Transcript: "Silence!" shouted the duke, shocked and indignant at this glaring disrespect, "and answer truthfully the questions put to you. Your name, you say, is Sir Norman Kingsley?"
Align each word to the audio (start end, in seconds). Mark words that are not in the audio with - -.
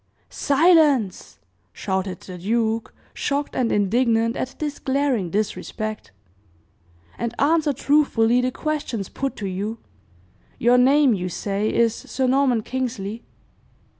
"Silence!" 0.31 1.37
shouted 1.71 2.21
the 2.21 2.39
duke, 2.39 2.91
shocked 3.13 3.55
and 3.55 3.71
indignant 3.71 4.35
at 4.35 4.55
this 4.57 4.79
glaring 4.79 5.29
disrespect, 5.29 6.11
"and 7.19 7.39
answer 7.39 7.71
truthfully 7.71 8.41
the 8.41 8.49
questions 8.49 9.09
put 9.09 9.35
to 9.35 9.45
you. 9.45 9.77
Your 10.57 10.79
name, 10.79 11.13
you 11.13 11.29
say, 11.29 11.71
is 11.71 11.93
Sir 11.93 12.25
Norman 12.25 12.63
Kingsley?" 12.63 13.21